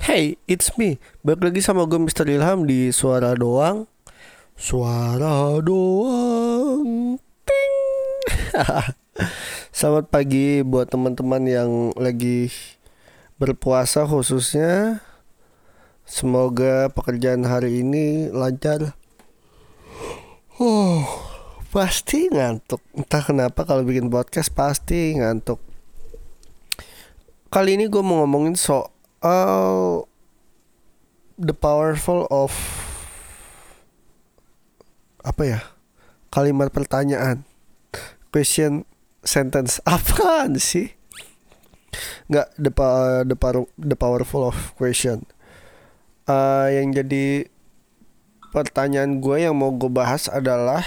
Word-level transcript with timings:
Hey, 0.00 0.40
it's 0.48 0.80
me. 0.80 0.96
Balik 1.20 1.52
lagi 1.52 1.60
sama 1.60 1.84
gue 1.84 2.00
Mr. 2.00 2.24
Ilham 2.24 2.64
di 2.64 2.88
Suara 2.88 3.36
Doang. 3.36 3.84
Suara 4.56 5.60
Doang. 5.60 7.20
Ting. 7.44 7.74
Selamat 9.76 10.08
pagi 10.08 10.64
buat 10.64 10.88
teman-teman 10.88 11.44
yang 11.44 11.92
lagi 12.00 12.48
berpuasa 13.36 14.08
khususnya. 14.08 15.04
Semoga 16.08 16.88
pekerjaan 16.88 17.44
hari 17.44 17.84
ini 17.84 18.32
lancar. 18.32 18.96
Oh, 20.56 21.04
pasti 21.76 22.32
ngantuk. 22.32 22.80
Entah 22.96 23.20
kenapa 23.20 23.68
kalau 23.68 23.84
bikin 23.84 24.08
podcast 24.08 24.48
pasti 24.56 25.20
ngantuk. 25.20 25.60
Kali 27.52 27.76
ini 27.76 27.84
gue 27.92 28.00
mau 28.00 28.24
ngomongin 28.24 28.56
soal 28.56 28.88
the 31.36 31.52
powerful 31.52 32.24
of 32.32 32.52
apa 35.20 35.42
ya? 35.44 35.60
Kalimat 36.32 36.72
pertanyaan. 36.72 37.44
Question 38.32 38.88
sentence. 39.20 39.82
Apaan 39.88 40.56
sih? 40.56 40.96
Nggak 42.30 42.48
the 42.56 42.70
power 42.70 43.26
the 43.26 43.36
power 43.36 43.66
the 43.76 43.96
powerful 43.98 44.48
of 44.48 44.56
question. 44.78 45.26
Uh, 46.30 46.70
yang 46.70 46.94
jadi 46.94 47.50
pertanyaan 48.54 49.18
gue 49.18 49.36
yang 49.42 49.58
mau 49.58 49.74
gue 49.74 49.90
bahas 49.90 50.30
adalah 50.30 50.86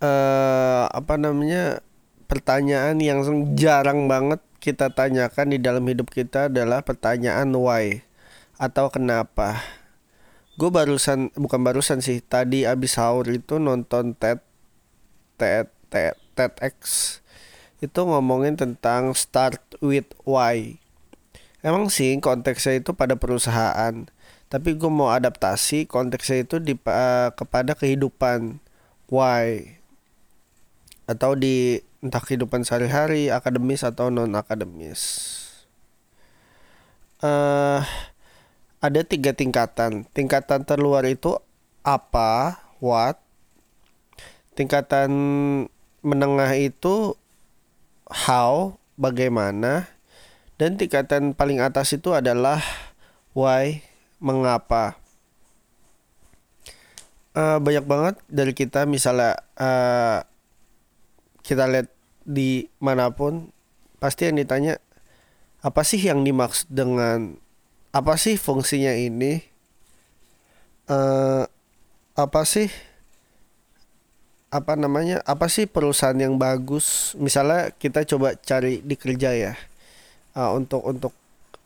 uh, 0.00 0.86
apa 0.88 1.18
namanya? 1.18 1.82
Pertanyaan 2.26 2.98
yang 2.98 3.22
jarang 3.54 4.06
banget 4.10 4.45
kita 4.58 4.92
tanyakan 4.92 5.54
di 5.54 5.58
dalam 5.60 5.84
hidup 5.86 6.08
kita 6.10 6.52
adalah 6.52 6.82
pertanyaan 6.82 7.52
why 7.54 8.04
atau 8.56 8.88
kenapa. 8.88 9.60
Gue 10.56 10.72
barusan 10.72 11.32
bukan 11.36 11.60
barusan 11.60 12.00
sih 12.00 12.24
tadi 12.24 12.64
abis 12.64 12.96
sahur 12.96 13.28
itu 13.28 13.60
nonton 13.60 14.16
TED 14.16 14.40
TED 15.36 15.68
TED 15.92 16.16
TEDx 16.32 16.74
itu 17.84 18.00
ngomongin 18.00 18.56
tentang 18.56 19.12
start 19.12 19.60
with 19.84 20.08
why. 20.24 20.80
Emang 21.60 21.92
sih 21.92 22.16
konteksnya 22.22 22.80
itu 22.80 22.96
pada 22.96 23.18
perusahaan, 23.18 24.08
tapi 24.48 24.78
gue 24.78 24.90
mau 24.92 25.12
adaptasi 25.12 25.84
konteksnya 25.90 26.46
itu 26.46 26.56
di 26.62 26.78
uh, 26.88 27.34
kepada 27.34 27.74
kehidupan 27.76 28.62
why 29.10 29.76
atau 31.06 31.38
di 31.38 31.80
entah 32.00 32.20
kehidupan 32.20 32.62
sehari-hari, 32.62 33.32
akademis 33.32 33.84
atau 33.84 34.12
non 34.12 34.32
akademis. 34.36 35.02
Uh, 37.20 37.80
ada 38.80 39.00
tiga 39.02 39.32
tingkatan. 39.32 40.04
Tingkatan 40.12 40.68
terluar 40.68 41.02
itu 41.08 41.40
apa, 41.80 42.60
what. 42.78 43.18
Tingkatan 44.56 45.10
menengah 46.04 46.52
itu 46.56 47.16
how, 48.08 48.76
bagaimana. 49.00 49.88
Dan 50.56 50.80
tingkatan 50.80 51.36
paling 51.36 51.60
atas 51.60 51.92
itu 51.92 52.12
adalah 52.12 52.60
why, 53.36 53.84
mengapa. 54.20 54.96
Uh, 57.36 57.60
banyak 57.60 57.84
banget 57.84 58.16
dari 58.32 58.56
kita 58.56 58.88
misalnya 58.88 59.36
uh, 59.60 60.24
kita 61.46 61.70
lihat 61.70 61.86
di 62.26 62.66
mana 62.82 63.14
pun 63.14 63.54
pasti 64.02 64.26
yang 64.26 64.42
ditanya 64.42 64.82
apa 65.62 65.86
sih 65.86 66.02
yang 66.02 66.26
dimaksud 66.26 66.66
dengan 66.66 67.38
apa 67.94 68.18
sih 68.18 68.34
fungsinya 68.34 68.92
ini? 68.98 69.40
Uh, 70.86 71.46
apa 72.14 72.46
sih 72.46 72.70
apa 74.50 74.78
namanya 74.78 75.22
apa 75.26 75.46
sih 75.46 75.70
perusahaan 75.70 76.18
yang 76.18 76.34
bagus? 76.34 77.14
Misalnya 77.14 77.70
kita 77.78 78.02
coba 78.02 78.34
cari 78.34 78.82
di 78.82 78.98
kerja 78.98 79.30
ya. 79.30 79.54
Uh, 80.34 80.50
untuk 80.58 80.82
untuk 80.82 81.12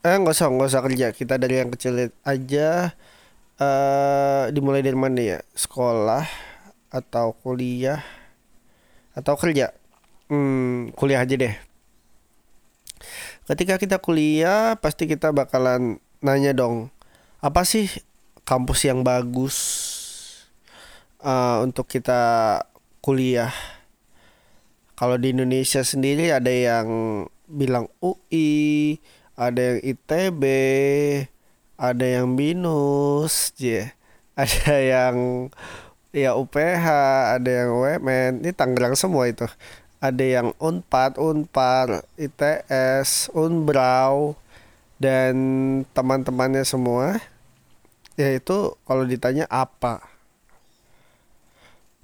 eh 0.05 0.17
nggak 0.17 0.37
usah 0.37 0.49
nggak 0.53 0.71
usah 0.71 0.85
kerja. 0.85 1.07
Kita 1.17 1.35
dari 1.41 1.57
yang 1.61 1.73
kecil 1.73 2.13
aja. 2.25 2.93
Uh, 3.61 4.49
dimulai 4.53 4.81
dari 4.81 4.97
mana 4.97 5.21
ya? 5.21 5.39
Sekolah 5.53 6.25
atau 6.89 7.37
kuliah 7.45 8.20
atau 9.21 9.37
kerja 9.37 9.77
hmm, 10.31 10.97
kuliah 10.97 11.21
aja 11.21 11.35
deh. 11.37 11.55
Ketika 13.51 13.77
kita 13.83 13.99
kuliah, 13.99 14.79
pasti 14.79 15.11
kita 15.11 15.35
bakalan 15.35 15.99
nanya 16.23 16.55
dong, 16.55 16.89
apa 17.43 17.67
sih 17.67 17.91
kampus 18.47 18.87
yang 18.87 19.03
bagus 19.03 19.57
uh, 21.21 21.61
untuk 21.67 21.91
kita 21.91 22.63
kuliah? 23.03 23.51
Kalau 24.95 25.17
di 25.17 25.33
Indonesia 25.35 25.83
sendiri 25.83 26.31
ada 26.31 26.53
yang 26.53 26.89
bilang 27.51 27.91
UI, 27.99 29.01
ada 29.35 29.59
yang 29.75 29.81
ITB, 29.97 30.43
ada 31.81 32.05
yang 32.05 32.37
BINUS, 32.37 33.57
yeah. 33.57 33.97
ada 34.41 34.77
yang 34.79 35.49
ya 36.11 36.35
UPH, 36.35 36.87
ada 37.39 37.51
yang 37.51 37.71
UMN, 37.75 38.43
ini 38.43 38.51
Tangerang 38.55 38.99
semua 38.99 39.31
itu. 39.31 39.47
Ada 40.01 40.25
yang 40.25 40.49
Unpad, 40.57 41.21
Unpar, 41.21 42.09
ITS, 42.17 43.31
Unbrau 43.37 44.35
dan 44.99 45.35
teman-temannya 45.93 46.65
semua. 46.67 47.21
Yaitu 48.19 48.75
kalau 48.85 49.05
ditanya 49.07 49.47
apa. 49.49 50.03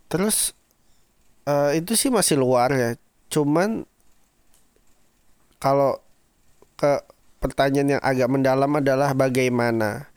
Terus 0.06 0.54
uh, 1.48 1.74
itu 1.74 1.98
sih 1.98 2.12
masih 2.12 2.38
luar 2.38 2.70
ya. 2.72 2.90
Cuman 3.32 3.84
kalau 5.58 5.98
ke 6.76 7.00
pertanyaan 7.40 7.98
yang 7.98 8.02
agak 8.04 8.28
mendalam 8.28 8.70
adalah 8.76 9.16
bagaimana 9.16 10.08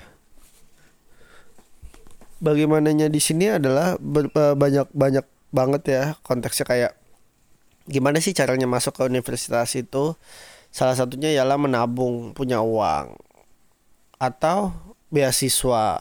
bagaimananya 2.39 3.11
di 3.11 3.19
sini 3.19 3.51
adalah 3.51 3.99
banyak 3.99 4.87
banyak 4.91 5.25
banget 5.49 5.83
ya 5.87 6.03
konteksnya 6.23 6.65
kayak 6.65 6.93
gimana 7.89 8.21
sih 8.23 8.37
caranya 8.37 8.69
masuk 8.69 8.95
ke 8.95 9.03
universitas 9.07 9.73
itu? 9.75 10.15
Salah 10.69 10.93
satunya 10.93 11.33
ialah 11.33 11.57
menabung 11.57 12.37
punya 12.37 12.61
uang 12.61 13.17
atau 14.21 14.75
beasiswa 15.09 15.97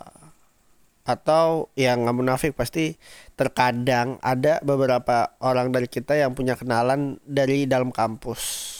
atau 1.09 1.73
yang 1.73 2.05
nggak 2.05 2.17
munafik 2.21 2.53
pasti 2.53 3.01
terkadang 3.33 4.21
ada 4.21 4.61
beberapa 4.61 5.33
orang 5.41 5.73
dari 5.73 5.89
kita 5.89 6.21
yang 6.21 6.37
punya 6.37 6.53
kenalan 6.53 7.17
dari 7.25 7.65
dalam 7.65 7.89
kampus. 7.89 8.77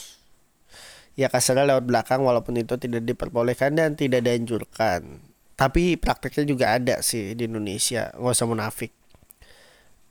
Ya 1.17 1.27
kasarnya 1.27 1.65
lewat 1.75 1.89
belakang 1.89 2.21
walaupun 2.21 2.61
itu 2.61 2.77
tidak 2.77 3.03
diperbolehkan 3.03 3.73
dan 3.73 3.97
tidak 3.97 4.23
dianjurkan 4.23 5.28
tapi 5.59 5.99
prakteknya 5.99 6.47
juga 6.47 6.71
ada 6.71 7.03
sih 7.03 7.35
di 7.35 7.43
Indonesia 7.43 8.15
nggak 8.15 8.31
usah 8.31 8.47
munafik 8.47 8.95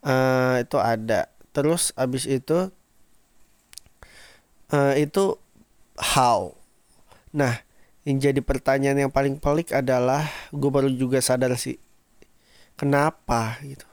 uh, 0.05 0.61
itu 0.61 0.77
ada 0.77 1.27
terus 1.49 1.91
abis 1.97 2.29
itu 2.29 2.69
uh, 4.71 4.93
itu 4.95 5.35
how. 5.99 6.55
Nah, 7.35 7.61
yang 8.07 8.17
jadi 8.17 8.39
pertanyaan 8.41 9.09
yang 9.09 9.13
paling 9.13 9.37
pelik 9.37 9.75
adalah 9.75 10.25
gue 10.53 10.69
baru 10.71 10.89
juga 10.89 11.19
sadar 11.19 11.53
sih 11.59 11.77
kenapa 12.79 13.59
gitu. 13.65 13.85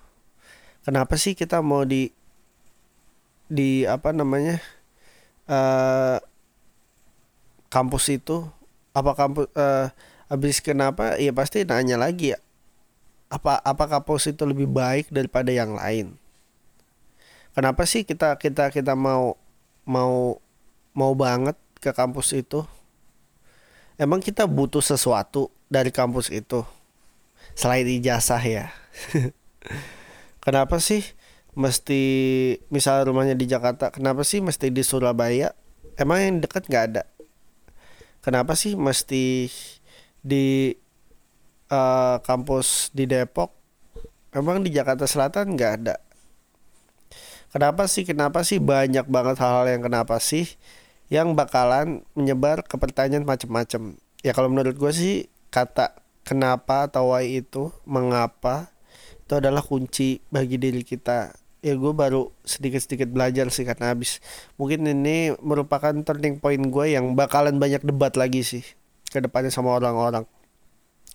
Kenapa 0.86 1.18
sih 1.18 1.34
kita 1.34 1.58
mau 1.64 1.82
di 1.82 2.14
di 3.46 3.82
apa 3.86 4.14
namanya 4.14 4.62
uh, 5.50 6.18
kampus 7.66 8.14
itu 8.14 8.46
apa 8.94 9.14
kampus 9.18 9.46
uh, 9.58 9.90
habis 10.26 10.58
kenapa 10.58 11.18
ya 11.18 11.30
pasti 11.30 11.62
nanya 11.62 11.98
lagi 11.98 12.34
ya 12.34 12.38
apa 13.30 13.58
apa 13.62 13.84
kampus 13.90 14.30
itu 14.30 14.46
lebih 14.46 14.70
baik 14.70 15.10
daripada 15.10 15.50
yang 15.50 15.74
lain 15.74 16.14
kenapa 17.54 17.86
sih 17.86 18.06
kita 18.06 18.38
kita 18.38 18.70
kita 18.70 18.94
mau 18.94 19.34
mau 19.86 20.42
mau 20.96 21.12
banget 21.12 21.54
ke 21.78 21.92
kampus 21.94 22.32
itu? 22.32 22.66
Emang 23.96 24.20
kita 24.20 24.44
butuh 24.44 24.82
sesuatu 24.82 25.48
dari 25.70 25.88
kampus 25.88 26.28
itu 26.28 26.66
selain 27.56 27.86
ijazah 27.88 28.42
ya? 28.42 28.72
kenapa 30.44 30.80
sih 30.80 31.04
mesti 31.56 32.02
misal 32.68 33.08
rumahnya 33.08 33.32
di 33.32 33.48
Jakarta, 33.48 33.88
kenapa 33.88 34.24
sih 34.24 34.44
mesti 34.44 34.68
di 34.68 34.84
Surabaya? 34.84 35.56
Emang 35.96 36.20
yang 36.20 36.36
dekat 36.44 36.68
nggak 36.68 36.84
ada? 36.92 37.02
Kenapa 38.20 38.52
sih 38.58 38.76
mesti 38.76 39.48
di 40.26 40.74
uh, 41.70 42.18
kampus 42.26 42.90
di 42.90 43.06
Depok? 43.06 43.54
Emang 44.34 44.66
di 44.66 44.74
Jakarta 44.74 45.06
Selatan 45.06 45.54
nggak 45.54 45.72
ada? 45.80 45.96
Kenapa 47.54 47.86
sih? 47.86 48.02
Kenapa 48.02 48.42
sih 48.42 48.58
banyak 48.58 49.06
banget 49.06 49.38
hal-hal 49.38 49.70
yang 49.70 49.86
kenapa 49.86 50.18
sih? 50.18 50.50
yang 51.06 51.38
bakalan 51.38 52.02
menyebar 52.18 52.66
ke 52.66 52.74
pertanyaan 52.78 53.22
macam-macam. 53.22 53.94
Ya 54.26 54.34
kalau 54.34 54.50
menurut 54.50 54.74
gue 54.74 54.92
sih 54.92 55.30
kata 55.54 55.94
kenapa 56.26 56.90
atau 56.90 57.14
why 57.14 57.38
itu 57.38 57.70
mengapa 57.86 58.74
itu 59.22 59.38
adalah 59.38 59.62
kunci 59.62 60.22
bagi 60.30 60.58
diri 60.58 60.82
kita. 60.82 61.34
Ya 61.62 61.74
gue 61.74 61.92
baru 61.94 62.30
sedikit-sedikit 62.46 63.10
belajar 63.10 63.50
sih 63.50 63.66
karena 63.66 63.94
habis 63.94 64.22
mungkin 64.58 64.86
ini 64.86 65.34
merupakan 65.42 65.94
turning 66.02 66.38
point 66.38 66.62
gue 66.62 66.86
yang 66.94 67.14
bakalan 67.18 67.58
banyak 67.58 67.82
debat 67.82 68.14
lagi 68.14 68.42
sih 68.42 68.66
ke 69.16 69.24
depannya 69.24 69.48
sama 69.48 69.72
orang-orang. 69.72 70.28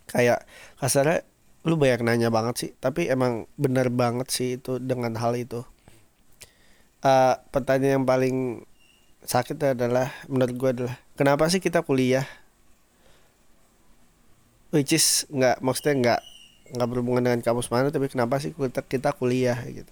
Kayak 0.09 0.49
kasarnya 0.81 1.21
lu 1.61 1.77
banyak 1.77 2.01
nanya 2.01 2.33
banget 2.33 2.55
sih, 2.57 2.71
tapi 2.81 3.05
emang 3.05 3.45
bener 3.61 3.93
banget 3.93 4.33
sih 4.33 4.57
itu 4.57 4.81
dengan 4.81 5.13
hal 5.21 5.37
itu. 5.37 5.61
Uh, 7.05 7.37
pertanyaan 7.53 8.01
yang 8.01 8.05
paling 8.09 8.65
sakit 9.21 9.77
adalah 9.77 10.09
menurut 10.25 10.53
gue 10.57 10.69
adalah 10.81 10.95
kenapa 11.13 11.45
sih 11.49 11.61
kita 11.61 11.85
kuliah 11.85 12.25
which 14.73 14.95
is 14.95 15.29
nggak 15.29 15.61
maksudnya 15.61 15.93
nggak 16.01 16.21
nggak 16.71 16.87
berhubungan 16.89 17.23
dengan 17.29 17.41
kampus 17.43 17.69
mana 17.69 17.93
tapi 17.93 18.09
kenapa 18.09 18.39
sih 18.41 18.55
kita 18.55 18.81
kita 18.87 19.09
kuliah 19.13 19.59
gitu 19.67 19.91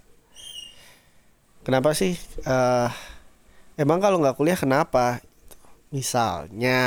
kenapa 1.62 1.94
sih 1.94 2.18
uh, 2.48 2.90
emang 3.78 4.00
kalau 4.02 4.18
nggak 4.24 4.40
kuliah 4.40 4.58
kenapa 4.58 5.22
misalnya 5.90 6.82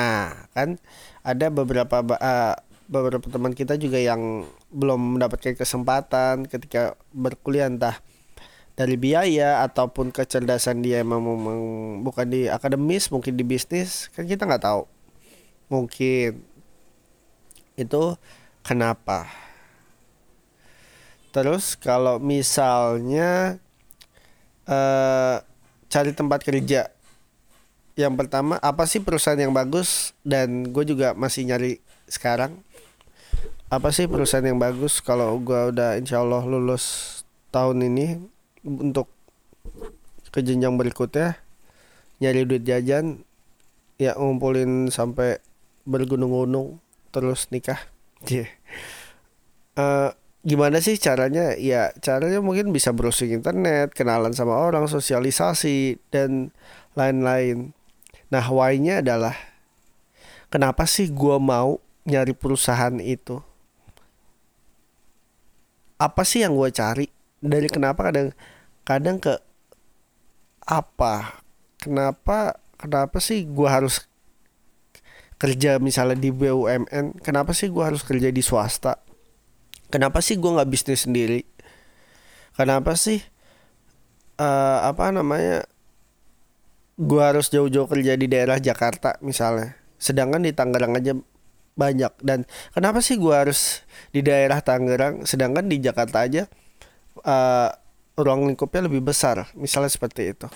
kan 0.54 0.78
ada 1.26 1.50
beberapa 1.50 2.02
uh, 2.02 2.54
beberapa 2.86 3.26
teman 3.26 3.56
kita 3.56 3.74
juga 3.78 3.98
yang 3.98 4.46
belum 4.70 5.18
mendapatkan 5.18 5.58
kesempatan 5.58 6.46
ketika 6.46 6.94
berkuliah 7.10 7.66
entah 7.66 7.98
dari 8.72 8.96
biaya 8.96 9.60
ataupun 9.68 10.08
kecerdasan 10.10 10.80
dia 10.80 11.04
emang, 11.04 11.20
memang 11.20 11.60
bukan 12.00 12.24
di 12.28 12.48
akademis 12.48 13.12
mungkin 13.12 13.36
di 13.36 13.44
bisnis 13.44 14.08
kan 14.16 14.24
kita 14.24 14.48
nggak 14.48 14.64
tahu. 14.64 14.88
Mungkin 15.68 16.40
itu 17.76 18.02
kenapa? 18.64 19.28
Terus 21.32 21.80
kalau 21.80 22.20
misalnya 22.20 23.56
uh, 24.68 25.40
cari 25.88 26.12
tempat 26.12 26.44
kerja 26.44 26.92
yang 27.92 28.16
pertama 28.16 28.56
apa 28.64 28.88
sih 28.88 29.04
perusahaan 29.04 29.38
yang 29.38 29.52
bagus? 29.52 30.16
Dan 30.24 30.72
gue 30.72 30.84
juga 30.88 31.12
masih 31.12 31.44
nyari 31.44 31.80
sekarang. 32.08 32.56
Apa 33.72 33.88
sih 33.92 34.08
perusahaan 34.08 34.44
yang 34.44 34.60
bagus 34.60 35.00
kalau 35.00 35.40
gue 35.40 35.72
udah 35.72 35.96
insya 35.96 36.20
Allah 36.20 36.44
lulus 36.44 37.20
tahun 37.52 37.84
ini 37.88 38.20
untuk 38.64 39.08
ke 40.32 40.40
jenjang 40.40 40.76
berikutnya? 40.76 41.36
Nyari 42.20 42.48
duit 42.48 42.64
jajan 42.64 43.24
ya 44.00 44.16
ngumpulin 44.16 44.88
sampai 44.88 45.40
bergunung-gunung 45.84 46.80
terus 47.12 47.48
nikah. 47.52 47.80
Yeah. 48.22 48.46
uh, 49.74 50.14
gimana 50.46 50.78
sih 50.78 50.94
caranya? 50.94 51.58
Ya 51.58 51.90
caranya 51.98 52.38
mungkin 52.38 52.70
bisa 52.70 52.94
browsing 52.94 53.34
internet 53.34 53.98
kenalan 53.98 54.30
sama 54.30 54.62
orang 54.62 54.86
sosialisasi 54.86 55.98
dan 56.14 56.54
lain-lain 56.94 57.74
nah 58.32 58.44
why-nya 58.48 59.04
adalah 59.04 59.36
kenapa 60.48 60.88
sih 60.88 61.12
gua 61.12 61.36
mau 61.36 61.76
nyari 62.08 62.34
perusahaan 62.34 62.96
itu? 62.98 63.38
Apa 66.02 66.26
sih 66.26 66.42
yang 66.42 66.58
gue 66.58 66.70
cari? 66.74 67.06
Dari 67.38 67.68
kenapa 67.70 68.10
kadang 68.10 68.34
kadang 68.82 69.16
ke 69.22 69.38
apa? 70.66 71.42
Kenapa 71.78 72.58
kenapa 72.78 73.22
sih 73.22 73.46
gue 73.46 73.68
harus 73.70 74.02
kerja 75.38 75.82
misalnya 75.82 76.18
di 76.18 76.30
BUMN 76.30 77.18
kenapa 77.18 77.50
sih 77.50 77.70
gue 77.70 77.82
harus 77.82 78.02
kerja 78.02 78.30
di 78.30 78.42
swasta? 78.42 78.98
Kenapa 79.90 80.22
sih 80.22 80.38
gue 80.38 80.50
nggak 80.50 80.70
bisnis 80.70 81.06
sendiri? 81.06 81.46
Kenapa 82.54 82.94
sih 82.98 83.22
uh, 84.38 84.78
apa 84.86 85.10
namanya 85.14 85.66
gue 86.96 87.22
harus 87.22 87.48
jauh-jauh 87.48 87.88
kerja 87.88 88.16
di 88.18 88.26
daerah 88.28 88.60
Jakarta 88.60 89.16
misalnya. 89.24 89.76
Sedangkan 89.96 90.44
di 90.44 90.52
Tangerang 90.52 90.98
aja 90.98 91.12
banyak. 91.72 92.12
Dan 92.20 92.44
kenapa 92.76 93.00
sih 93.00 93.16
gue 93.16 93.32
harus 93.32 93.84
di 94.12 94.20
daerah 94.20 94.60
Tangerang 94.60 95.24
sedangkan 95.24 95.68
di 95.68 95.80
Jakarta 95.80 96.24
aja 96.24 96.44
uh, 97.24 97.70
ruang 98.18 98.48
lingkupnya 98.50 98.86
lebih 98.90 99.00
besar? 99.00 99.48
Misalnya 99.56 99.88
seperti 99.88 100.36
itu. 100.36 100.48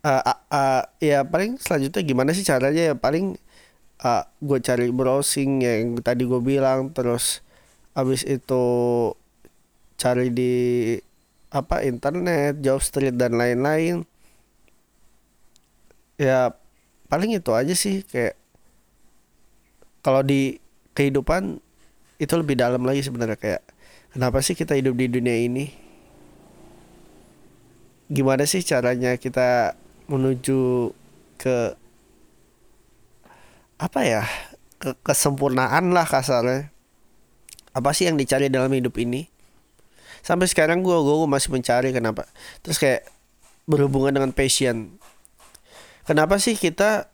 Uh, 0.00 0.16
uh, 0.24 0.38
uh, 0.48 0.82
ya 0.96 1.22
paling 1.28 1.60
selanjutnya 1.60 2.02
gimana 2.02 2.30
sih 2.32 2.42
caranya? 2.42 2.92
Ya 2.92 2.94
paling 2.96 3.36
uh, 4.02 4.24
gue 4.40 4.58
cari 4.58 4.88
browsing 4.90 5.60
yang 5.62 6.00
tadi 6.00 6.24
gue 6.24 6.40
bilang 6.40 6.90
terus 6.90 7.44
abis 7.92 8.24
itu 8.24 8.64
cari 10.00 10.32
di 10.32 10.54
apa 11.50 11.82
internet 11.82 12.62
job 12.62 12.80
street 12.80 13.18
dan 13.18 13.36
lain-lain 13.36 14.06
ya 16.20 16.52
paling 17.08 17.32
itu 17.32 17.48
aja 17.56 17.72
sih 17.72 18.04
kayak 18.04 18.36
kalau 20.04 20.20
di 20.20 20.60
kehidupan 20.92 21.64
itu 22.20 22.34
lebih 22.36 22.60
dalam 22.60 22.84
lagi 22.84 23.00
sebenarnya 23.00 23.40
kayak 23.40 23.64
kenapa 24.12 24.44
sih 24.44 24.52
kita 24.52 24.76
hidup 24.76 25.00
di 25.00 25.08
dunia 25.08 25.32
ini? 25.40 25.72
Gimana 28.12 28.44
sih 28.44 28.60
caranya 28.60 29.16
kita 29.16 29.72
menuju 30.12 30.92
ke 31.40 31.56
apa 33.80 34.00
ya 34.04 34.28
ke 34.76 34.92
kesempurnaan 35.00 35.96
lah 35.96 36.04
kasarnya? 36.04 36.68
Apa 37.72 37.96
sih 37.96 38.12
yang 38.12 38.20
dicari 38.20 38.52
dalam 38.52 38.68
hidup 38.76 38.92
ini? 39.00 39.24
Sampai 40.20 40.52
sekarang 40.52 40.84
gue 40.84 40.92
gue 41.00 41.24
masih 41.24 41.48
mencari 41.48 41.96
kenapa. 41.96 42.28
Terus 42.60 42.76
kayak 42.76 43.08
berhubungan 43.64 44.12
dengan 44.12 44.36
passion 44.36 45.00
kenapa 46.10 46.42
sih 46.42 46.58
kita 46.58 47.06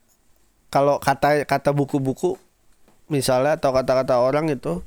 kalau 0.73 0.97
kata 0.97 1.45
kata 1.45 1.77
buku-buku 1.77 2.41
misalnya 3.13 3.61
atau 3.61 3.77
kata-kata 3.77 4.17
orang 4.25 4.49
itu 4.49 4.81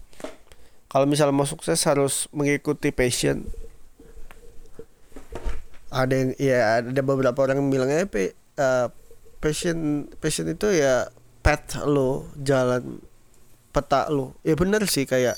kalau 0.89 1.05
misalnya 1.05 1.37
mau 1.37 1.45
sukses 1.45 1.77
harus 1.85 2.25
mengikuti 2.33 2.89
passion. 2.89 3.45
Ada 5.93 6.13
yang 6.13 6.29
ya 6.41 6.57
ada 6.81 7.01
beberapa 7.05 7.37
orang 7.45 7.61
yang 7.61 7.69
bilangnya 7.69 8.09
eh, 8.09 8.33
uh, 8.57 8.89
passion 9.37 10.09
passion 10.17 10.49
itu 10.49 10.73
ya 10.73 11.13
path 11.45 11.85
lo 11.85 12.25
jalan 12.41 13.05
peta 13.69 14.09
lo. 14.09 14.33
Ya 14.41 14.57
bener 14.57 14.89
sih 14.89 15.05
kayak 15.05 15.37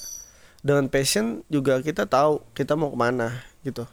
dengan 0.63 0.87
passion 0.87 1.43
juga 1.51 1.83
kita 1.83 2.07
tahu 2.07 2.39
kita 2.55 2.79
mau 2.79 2.95
ke 2.95 2.97
mana 2.99 3.43
gitu. 3.67 3.83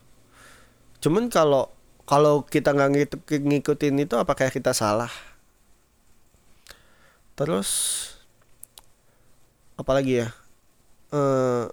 Cuman 1.02 1.26
kalau 1.34 1.74
kalau 2.08 2.40
kita 2.40 2.72
nggak 2.72 3.20
ngikutin 3.28 3.94
itu 4.00 4.16
apakah 4.16 4.48
kita 4.48 4.72
salah? 4.72 5.12
Terus 7.36 7.68
apalagi 9.76 10.24
ya? 10.24 10.28
Uh, 11.12 11.68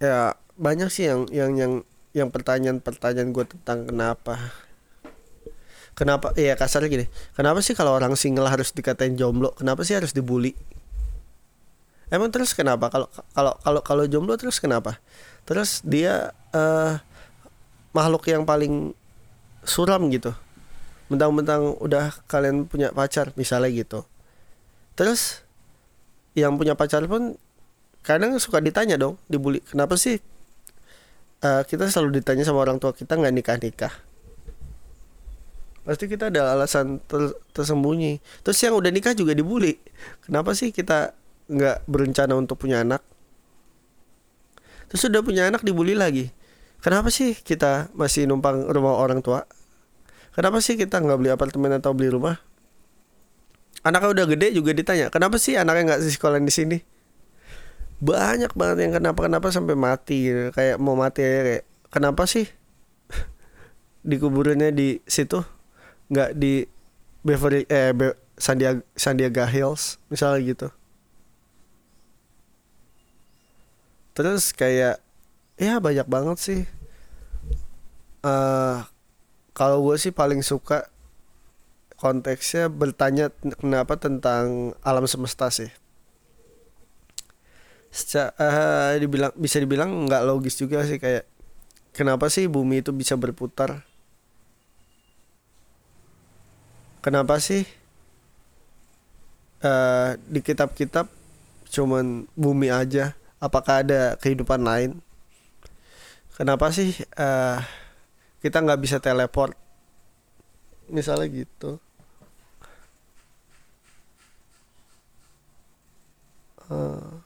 ya 0.00 0.32
banyak 0.56 0.88
sih 0.88 1.12
yang 1.12 1.28
yang 1.28 1.52
yang 1.60 1.72
yang 2.16 2.28
pertanyaan-pertanyaan 2.32 3.36
gue 3.36 3.44
tentang 3.44 3.84
kenapa. 3.84 4.48
Kenapa 5.92 6.32
ya 6.40 6.56
kasarnya 6.56 6.88
gini. 6.88 7.06
Kenapa 7.36 7.60
sih 7.60 7.76
kalau 7.76 7.92
orang 7.92 8.16
single 8.16 8.48
harus 8.48 8.72
dikatain 8.72 9.20
jomblo? 9.20 9.52
Kenapa 9.60 9.84
sih 9.84 9.92
harus 9.92 10.16
dibully? 10.16 10.56
Emang 12.08 12.32
terus 12.32 12.56
kenapa? 12.56 12.88
Kalau 12.88 13.12
kalau 13.36 13.52
kalau 13.60 13.80
kalau 13.84 14.04
jomblo 14.08 14.40
terus 14.40 14.56
kenapa? 14.56 14.96
Terus 15.44 15.84
dia 15.84 16.32
uh, 16.56 16.96
makhluk 17.90 18.26
yang 18.30 18.46
paling 18.46 18.94
suram 19.66 20.08
gitu. 20.08 20.32
Mentang-mentang 21.10 21.74
udah 21.82 22.14
kalian 22.30 22.70
punya 22.70 22.94
pacar 22.94 23.34
misalnya 23.34 23.70
gitu. 23.74 24.06
Terus 24.94 25.42
yang 26.38 26.54
punya 26.54 26.78
pacar 26.78 27.02
pun 27.10 27.34
kadang 28.06 28.38
suka 28.38 28.62
ditanya 28.62 28.94
dong 28.94 29.18
dibully. 29.26 29.60
Kenapa 29.66 29.98
sih 29.98 30.22
uh, 31.42 31.62
kita 31.66 31.90
selalu 31.90 32.22
ditanya 32.22 32.46
sama 32.46 32.62
orang 32.62 32.78
tua 32.78 32.94
kita 32.94 33.18
nggak 33.18 33.34
nikah 33.34 33.58
nikah 33.58 33.94
pasti 35.80 36.06
kita 36.06 36.28
ada 36.28 36.54
alasan 36.54 37.00
ter 37.08 37.34
tersembunyi. 37.56 38.20
Terus 38.44 38.62
yang 38.62 38.76
udah 38.78 38.92
nikah 38.92 39.16
juga 39.16 39.32
dibully. 39.32 39.80
Kenapa 40.22 40.52
sih 40.54 40.70
kita 40.70 41.16
nggak 41.50 41.88
berencana 41.88 42.36
untuk 42.36 42.60
punya 42.62 42.84
anak? 42.84 43.02
Terus 44.86 45.08
udah 45.10 45.22
punya 45.24 45.50
anak 45.50 45.66
dibully 45.66 45.98
lagi 45.98 46.30
kenapa 46.80 47.08
sih 47.12 47.36
kita 47.36 47.92
masih 47.96 48.28
numpang 48.28 48.68
rumah 48.68 48.96
orang 48.96 49.20
tua? 49.20 49.44
Kenapa 50.36 50.62
sih 50.62 50.78
kita 50.78 51.00
nggak 51.00 51.18
beli 51.20 51.30
apartemen 51.32 51.76
atau 51.76 51.92
beli 51.92 52.08
rumah? 52.12 52.38
Anaknya 53.80 54.12
udah 54.12 54.26
gede 54.28 54.52
juga 54.52 54.76
ditanya 54.76 55.08
kenapa 55.08 55.40
sih 55.40 55.56
anaknya 55.56 55.96
nggak 55.96 56.00
sekolah 56.04 56.40
di 56.40 56.52
sini? 56.52 56.78
Banyak 58.00 58.52
banget 58.56 58.88
yang 58.88 58.92
kenapa 59.00 59.24
kenapa 59.28 59.48
sampai 59.52 59.76
mati 59.76 60.32
kayak 60.52 60.76
mau 60.80 60.96
mati 60.96 61.20
ya 61.20 61.40
kayak 61.44 61.64
kenapa 61.92 62.24
sih 62.24 62.48
dikuburannya 64.10 64.72
di 64.72 64.88
situ? 65.08 65.40
Nggak 66.12 66.36
di 66.36 66.64
Beverly 67.20 67.68
eh 67.68 67.92
Be 67.92 68.16
Sandiaga 68.40 68.80
Sandiaga 68.96 69.44
Hills 69.44 70.00
misalnya 70.08 70.40
gitu. 70.44 70.68
Terus 74.16 74.52
kayak 74.56 75.00
ya 75.60 75.76
banyak 75.76 76.08
banget 76.08 76.38
sih. 76.40 76.60
Uh, 78.24 78.80
kalau 79.52 79.84
gue 79.84 80.00
sih 80.00 80.08
paling 80.08 80.40
suka 80.40 80.88
konteksnya 82.00 82.72
bertanya 82.72 83.28
kenapa 83.60 84.00
tentang 84.00 84.72
alam 84.80 85.04
semesta 85.04 85.52
sih. 85.52 85.68
Secara, 87.92 88.32
uh, 88.40 88.92
dibilang 88.96 89.36
bisa 89.36 89.60
dibilang 89.60 90.08
nggak 90.08 90.24
logis 90.24 90.56
juga 90.56 90.80
sih 90.88 90.96
kayak 90.96 91.28
kenapa 91.92 92.32
sih 92.32 92.48
bumi 92.48 92.80
itu 92.80 92.96
bisa 92.96 93.20
berputar? 93.20 93.84
Kenapa 97.04 97.36
sih 97.36 97.68
uh, 99.60 100.16
di 100.24 100.40
kitab-kitab 100.40 101.04
cuman 101.68 102.24
bumi 102.32 102.72
aja? 102.72 103.12
Apakah 103.40 103.84
ada 103.84 104.16
kehidupan 104.20 104.64
lain 104.64 105.00
kenapa 106.40 106.72
sih 106.72 106.96
uh, 107.20 107.60
kita 108.40 108.64
nggak 108.64 108.80
bisa 108.80 108.96
teleport? 108.96 109.52
Misalnya 110.88 111.28
gitu. 111.28 111.76
Uh, 116.70 117.20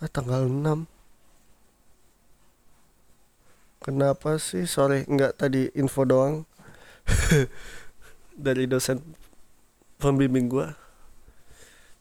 ah, 0.00 0.08
tanggal 0.08 0.48
6 0.48 0.88
kenapa 3.82 4.38
sih? 4.38 4.64
Sore 4.64 5.04
nggak 5.04 5.36
tadi 5.36 5.68
info 5.76 6.08
doang. 6.08 6.48
Dari 8.46 8.64
dosen 8.64 9.02
pembimbing 10.00 10.48
gua. 10.48 10.78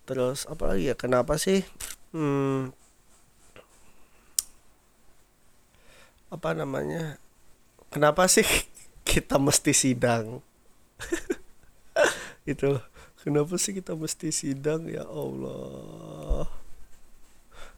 Terus 0.08 0.48
apa 0.48 0.72
lagi 0.72 0.94
ya? 0.94 0.96
Kenapa 0.96 1.36
sih? 1.42 1.66
Hmm, 2.14 2.72
apa 6.32 6.56
namanya 6.56 7.20
kenapa 7.92 8.24
sih 8.32 8.48
kita 9.12 9.36
mesti 9.36 9.76
sidang? 9.76 10.40
Itu 12.52 12.80
kenapa 13.22 13.60
sih 13.60 13.76
kita 13.76 13.94
mesti 13.94 14.32
sidang? 14.32 14.88
Ya 14.88 15.04
Allah. 15.04 16.48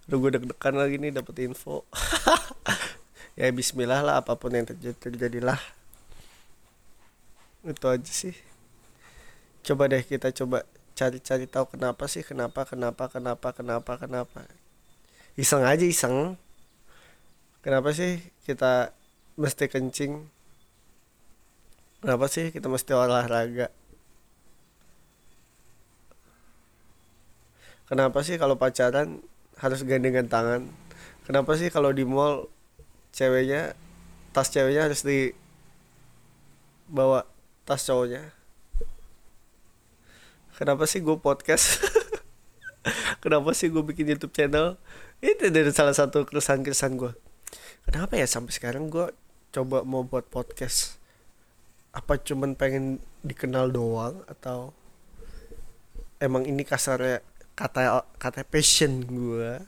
Udah 0.05 0.17
gue 0.21 0.29
deg-degan 0.37 0.75
lagi 0.77 0.95
nih 1.01 1.11
dapet 1.11 1.49
info. 1.49 1.83
Ya 3.33 3.49
bismillah 3.49 4.05
lah 4.05 4.21
apa 4.21 4.37
pun 4.37 4.53
yang 4.53 4.61
terjadi 4.61 4.93
terjadilah. 5.09 5.57
Itu 7.65 7.89
aja 7.89 8.11
sih. 8.13 8.37
Coba 9.65 9.89
deh 9.89 10.05
kita 10.05 10.29
coba 10.29 10.69
cari-cari 10.93 11.49
tahu 11.49 11.73
kenapa 11.73 12.05
sih 12.05 12.21
kenapa 12.21 12.61
kenapa 12.61 13.09
kenapa 13.09 13.49
kenapa 13.49 13.97
kenapa. 13.97 14.45
Iseng 15.33 15.65
aja 15.65 15.81
iseng 15.81 16.37
Kenapa 17.63 17.95
sih 17.95 18.19
kita 18.43 18.91
mesti 19.39 19.71
kencing? 19.71 20.27
Kenapa 22.03 22.27
sih 22.27 22.51
kita 22.51 22.67
mesti 22.67 22.91
olahraga? 22.91 23.71
Kenapa 27.87 28.19
sih 28.19 28.35
kalau 28.35 28.59
pacaran 28.59 29.23
harus 29.63 29.79
gandengan 29.87 30.27
tangan? 30.27 30.67
Kenapa 31.23 31.55
sih 31.55 31.71
kalau 31.71 31.95
di 31.95 32.03
mall 32.03 32.51
ceweknya 33.15 33.79
tas 34.35 34.51
ceweknya 34.51 34.91
harus 34.91 35.07
di 35.07 35.31
bawa 36.91 37.23
tas 37.63 37.79
cowoknya? 37.87 38.27
Kenapa 40.59 40.83
sih 40.83 40.99
gue 40.99 41.15
podcast? 41.15 41.79
Kenapa 43.23 43.55
sih 43.55 43.71
gue 43.71 43.79
bikin 43.79 44.11
YouTube 44.11 44.35
channel? 44.35 44.75
Itu 45.23 45.47
dari 45.47 45.71
salah 45.71 45.95
satu 45.95 46.27
keresahan-keresahan 46.27 46.99
gue 46.99 47.22
kenapa 47.87 48.13
ya 48.19 48.27
sampai 48.27 48.53
sekarang 48.55 48.89
gue 48.89 49.11
coba 49.53 49.83
mau 49.85 50.03
buat 50.03 50.27
podcast? 50.27 50.97
Apa 51.93 52.17
cuman 52.17 52.57
pengen 52.57 53.03
dikenal 53.21 53.69
doang 53.69 54.25
atau 54.25 54.73
emang 56.17 56.47
ini 56.47 56.65
kasarnya 56.65 57.21
kata 57.53 58.01
kata 58.17 58.41
passion 58.49 59.05
gue 59.05 59.61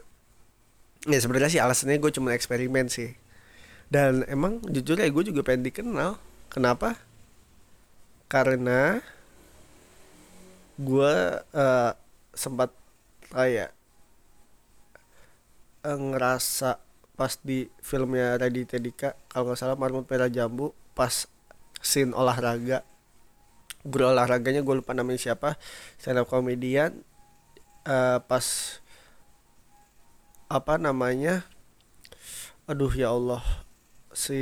ya 1.05 1.19
sebenarnya 1.21 1.53
sih 1.53 1.61
alasannya 1.61 2.01
gue 2.01 2.11
cuma 2.13 2.33
eksperimen 2.33 2.89
sih. 2.89 3.13
Dan 3.85 4.25
emang 4.25 4.57
jujur 4.65 4.97
ya 4.97 5.05
gue 5.05 5.23
juga 5.29 5.45
pengen 5.45 5.69
dikenal. 5.69 6.17
Kenapa? 6.49 6.97
Karena 8.25 8.99
gue 10.75 11.15
uh, 11.39 11.91
sempat 12.33 12.73
kayak 13.29 13.71
uh, 15.85 15.97
ngerasa 15.99 16.81
pas 17.15 17.39
di 17.41 17.71
filmnya 17.79 18.35
Raditya 18.35 18.79
Dika 18.79 19.09
kalau 19.31 19.51
nggak 19.51 19.59
salah 19.59 19.79
Marmut 19.79 20.05
Merah 20.05 20.29
Jambu 20.29 20.75
pas 20.91 21.27
scene 21.79 22.11
olahraga. 22.11 22.83
Guru 23.85 24.11
olahraganya 24.11 24.65
gue 24.65 24.75
lupa 24.81 24.97
namanya 24.97 25.21
siapa 25.21 25.61
stand 26.01 26.17
up 26.17 26.25
comedian 26.25 27.05
uh, 27.85 28.17
pas 28.17 28.45
apa 30.49 30.77
namanya 30.81 31.45
aduh 32.65 32.89
ya 32.89 33.13
Allah 33.13 33.45
si 34.09 34.41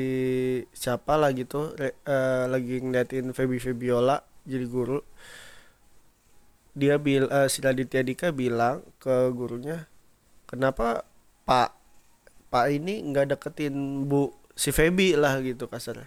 siapa 0.71 1.19
lah 1.19 1.35
gitu 1.35 1.75
uh, 1.75 2.45
lagi 2.47 2.79
ngeliatin 2.79 3.35
Feby 3.35 3.59
Febiola 3.59 4.23
jadi 4.47 4.63
guru. 4.67 5.03
Dia 6.73 6.97
bil 6.97 7.27
uh, 7.27 7.51
si 7.51 7.59
Raditya 7.61 8.01
Dika 8.01 8.31
bilang 8.31 8.81
ke 8.97 9.29
gurunya 9.35 9.91
kenapa 10.47 11.03
Pak 11.43 11.82
Pak 12.53 12.69
ini 12.69 13.01
nggak 13.01 13.33
deketin 13.33 14.05
Bu 14.05 14.29
si 14.53 14.69
Feby 14.69 15.17
lah 15.17 15.41
gitu 15.41 15.65
kasar 15.65 16.05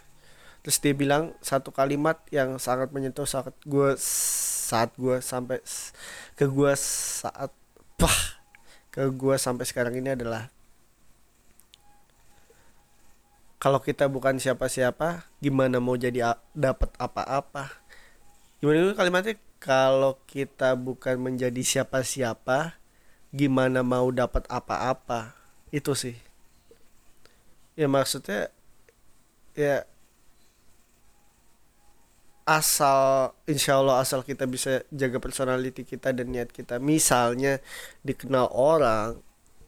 terus 0.62 0.78
dia 0.78 0.94
bilang 0.94 1.34
satu 1.42 1.74
kalimat 1.74 2.22
yang 2.30 2.62
sangat 2.62 2.94
menyentuh 2.94 3.26
saat 3.26 3.50
gue 3.66 3.98
saat 3.98 4.94
gue 4.94 5.18
sampai 5.18 5.58
ke 6.38 6.46
gue 6.46 6.72
saat 6.78 7.50
pah 7.98 8.18
ke 8.94 9.10
gue 9.10 9.34
sampai 9.34 9.66
sekarang 9.66 9.98
ini 9.98 10.14
adalah 10.14 10.50
kalau 13.58 13.82
kita 13.82 14.06
bukan 14.06 14.38
siapa-siapa 14.38 15.26
gimana 15.42 15.82
mau 15.82 15.96
jadi 15.98 16.38
dapat 16.54 16.92
apa-apa? 17.00 17.72
Gimana 18.62 18.84
itu 18.84 18.94
kalimatnya? 18.94 19.34
Kalau 19.58 20.20
kita 20.28 20.76
bukan 20.76 21.18
menjadi 21.18 21.64
siapa-siapa 21.64 22.76
gimana 23.34 23.80
mau 23.80 24.12
dapat 24.12 24.44
apa-apa? 24.52 25.34
Itu 25.72 25.96
sih 25.96 26.25
ya 27.76 27.86
maksudnya 27.86 28.48
ya 29.52 29.84
asal 32.46 33.34
insya 33.50 33.82
Allah 33.82 33.98
asal 33.98 34.22
kita 34.22 34.46
bisa 34.46 34.86
jaga 34.94 35.18
personality 35.18 35.82
kita 35.82 36.14
dan 36.14 36.30
niat 36.30 36.54
kita. 36.54 36.78
Misalnya 36.78 37.58
dikenal 38.06 38.48
orang 38.54 39.18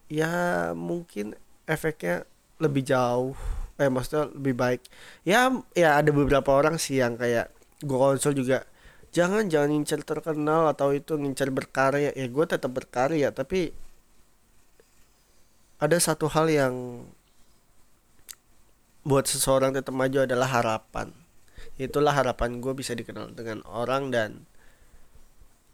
ya 0.08 0.72
mungkin 0.72 1.36
efeknya 1.68 2.24
lebih 2.62 2.86
jauh 2.86 3.36
eh 3.78 3.90
maksudnya 3.90 4.30
lebih 4.30 4.54
baik. 4.54 4.82
Ya 5.26 5.50
ya 5.74 5.98
ada 5.98 6.10
beberapa 6.14 6.54
orang 6.54 6.78
sih 6.78 7.02
yang 7.02 7.18
kayak 7.18 7.50
gue 7.82 7.98
konsol 7.98 8.34
juga 8.34 8.62
jangan 9.10 9.50
jangan 9.50 9.70
ngincer 9.74 10.00
terkenal 10.06 10.70
atau 10.70 10.94
itu 10.94 11.18
ngincer 11.18 11.50
berkarya. 11.50 12.14
Ya 12.14 12.26
gue 12.30 12.44
tetap 12.46 12.70
berkarya 12.70 13.34
tapi 13.34 13.74
ada 15.78 15.98
satu 15.98 16.26
hal 16.30 16.46
yang 16.50 16.74
buat 19.08 19.24
seseorang 19.24 19.72
tetap 19.72 19.96
maju 19.96 20.28
adalah 20.28 20.52
harapan. 20.52 21.16
Itulah 21.80 22.12
harapan 22.12 22.60
gue 22.60 22.76
bisa 22.76 22.92
dikenal 22.92 23.32
dengan 23.32 23.64
orang 23.64 24.12
dan 24.12 24.44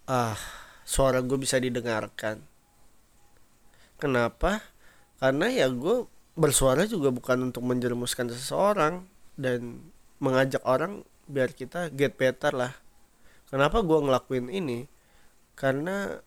ah 0.06 0.38
suara 0.86 1.18
gue 1.18 1.34
bisa 1.34 1.58
didengarkan. 1.58 2.46
Kenapa? 3.98 4.62
Karena 5.18 5.50
ya 5.50 5.66
gue 5.66 6.06
bersuara 6.38 6.86
juga 6.86 7.10
bukan 7.10 7.50
untuk 7.50 7.66
menjerumuskan 7.66 8.30
seseorang 8.30 9.10
dan 9.34 9.90
mengajak 10.22 10.62
orang 10.62 11.02
biar 11.26 11.50
kita 11.50 11.90
get 11.90 12.14
better 12.14 12.54
lah. 12.54 12.70
Kenapa 13.50 13.82
gue 13.82 13.98
ngelakuin 13.98 14.46
ini? 14.46 14.86
Karena 15.58 16.22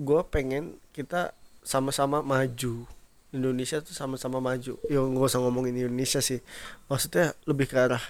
gue 0.00 0.20
pengen 0.32 0.80
kita 0.96 1.36
sama-sama 1.60 2.24
maju 2.24 2.88
Indonesia 3.32 3.80
tuh 3.80 3.96
sama-sama 3.96 4.38
maju. 4.38 4.76
Ya 4.86 5.00
gak 5.00 5.26
usah 5.26 5.40
ngomongin 5.40 5.74
Indonesia 5.74 6.20
sih. 6.20 6.44
Maksudnya 6.86 7.32
lebih 7.48 7.66
ke 7.68 7.76
arah 7.80 8.04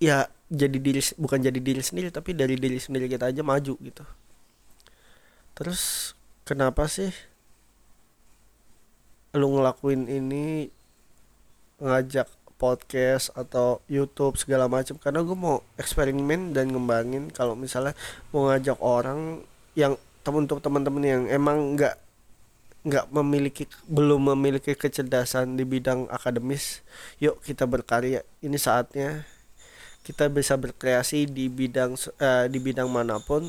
ya 0.00 0.32
jadi 0.48 0.80
diri 0.80 1.04
bukan 1.20 1.44
jadi 1.44 1.60
diri 1.60 1.84
sendiri 1.84 2.08
tapi 2.08 2.32
dari 2.32 2.56
diri 2.56 2.80
sendiri 2.80 3.08
kita 3.08 3.28
aja 3.28 3.44
maju 3.44 3.76
gitu. 3.76 4.04
Terus 5.52 6.12
kenapa 6.48 6.88
sih 6.88 7.12
lu 9.36 9.46
ngelakuin 9.54 10.10
ini 10.10 10.72
ngajak 11.78 12.26
podcast 12.60 13.32
atau 13.32 13.80
YouTube 13.88 14.36
segala 14.36 14.68
macam 14.68 15.00
karena 15.00 15.24
gue 15.24 15.36
mau 15.38 15.64
eksperimen 15.80 16.52
dan 16.52 16.68
ngembangin 16.68 17.32
kalau 17.32 17.56
misalnya 17.56 17.96
mau 18.36 18.52
ngajak 18.52 18.76
orang 18.84 19.40
yang 19.72 19.96
temen 20.20 20.44
untuk 20.44 20.60
teman-teman 20.60 21.04
yang 21.04 21.22
emang 21.32 21.78
nggak 21.78 21.96
nggak 22.80 23.12
memiliki 23.12 23.68
belum 23.84 24.32
memiliki 24.32 24.72
kecerdasan 24.72 25.60
di 25.60 25.68
bidang 25.68 26.08
akademis 26.08 26.80
yuk 27.20 27.40
kita 27.44 27.68
berkarya. 27.68 28.24
Ini 28.40 28.56
saatnya 28.56 29.28
kita 30.00 30.32
bisa 30.32 30.56
berkreasi 30.56 31.28
di 31.28 31.52
bidang 31.52 31.94
uh, 31.96 32.48
di 32.48 32.58
bidang 32.58 32.88
mana 32.88 33.20
pun 33.20 33.44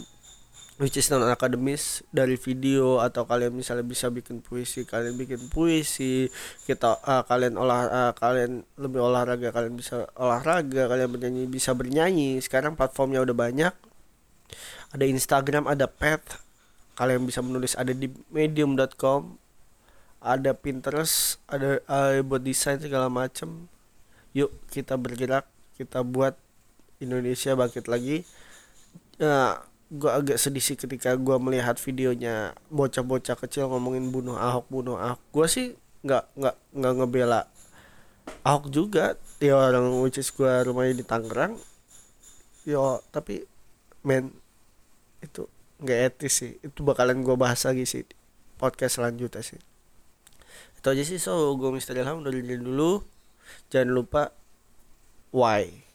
which 0.81 0.97
is 0.97 1.07
non 1.13 1.23
akademis 1.29 2.03
dari 2.11 2.35
video 2.35 2.99
atau 2.99 3.23
kalian 3.23 3.55
misalnya 3.55 3.87
bisa 3.87 4.11
bikin 4.11 4.43
puisi 4.43 4.83
kalian 4.83 5.13
bikin 5.13 5.47
puisi 5.47 6.27
kita 6.67 6.99
uh, 7.05 7.23
kalian 7.23 7.55
olah 7.55 7.87
uh, 7.87 8.11
kalian 8.17 8.67
lebih 8.81 8.99
olahraga 8.99 9.53
kalian 9.53 9.77
bisa 9.79 10.09
olahraga 10.19 10.91
kalian 10.91 11.07
bernyanyi 11.07 11.43
bisa 11.47 11.71
bernyanyi. 11.71 12.41
Sekarang 12.43 12.75
platformnya 12.75 13.23
udah 13.23 13.37
banyak. 13.37 13.73
Ada 14.91 15.07
Instagram 15.07 15.71
ada 15.71 15.87
Pet 15.87 16.19
kalian 17.01 17.25
bisa 17.25 17.41
menulis 17.41 17.73
ada 17.73 17.97
di 17.97 18.05
medium.com 18.29 19.41
ada 20.21 20.53
Pinterest 20.53 21.41
ada 21.49 21.81
uh, 21.89 22.21
buat 22.21 22.45
desain 22.45 22.77
segala 22.77 23.09
macem. 23.09 23.65
Yuk 24.37 24.53
kita 24.69 24.93
bergerak 25.01 25.49
kita 25.81 26.05
buat 26.05 26.37
Indonesia 27.01 27.57
bangkit 27.57 27.89
lagi. 27.89 28.21
Uh, 29.17 29.57
gue 29.89 30.11
agak 30.13 30.37
sedih 30.37 30.61
sih 30.61 30.77
ketika 30.77 31.17
gue 31.17 31.35
melihat 31.41 31.75
videonya 31.81 32.53
bocah-bocah 32.69 33.33
kecil 33.33 33.67
ngomongin 33.73 34.13
bunuh 34.13 34.37
Ahok 34.37 34.69
bunuh 34.69 35.01
Ahok. 35.01 35.19
Gue 35.33 35.49
sih 35.49 35.67
nggak 36.05 36.37
nggak 36.37 36.55
nggak 36.77 36.93
ngebela 37.01 37.41
Ahok 38.45 38.69
juga. 38.69 39.17
Ya 39.41 39.57
orang 39.57 40.05
which 40.05 40.21
is 40.21 40.29
gue 40.29 40.53
rumahnya 40.69 41.01
di 41.01 41.05
Tangerang. 41.09 41.57
Yo 42.61 43.01
tapi 43.09 43.41
men 44.05 44.29
itu 45.25 45.49
nggak 45.81 45.99
etis 46.13 46.33
sih. 46.45 46.51
Itu 46.61 46.85
bakalan 46.85 47.25
gue 47.25 47.35
bahas 47.35 47.65
lagi 47.65 47.83
sih 47.89 48.05
podcast 48.61 49.01
selanjutnya 49.01 49.41
sih. 49.41 49.59
Itu 50.77 50.93
aja 50.93 51.03
sih 51.03 51.17
so 51.17 51.33
gue 51.57 51.69
Mister 51.73 51.97
Ilham 51.97 52.21
dari 52.21 52.45
dulu. 52.45 53.01
Jangan 53.73 53.89
lupa 53.91 54.23
why 55.33 55.90